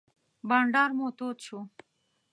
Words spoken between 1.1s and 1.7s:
تود شو.